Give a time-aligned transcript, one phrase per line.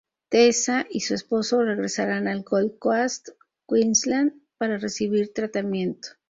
[0.31, 3.29] Tessa y su esposo regresarán a Gold Coast,
[3.67, 6.07] Queensland para recibir tratamiento.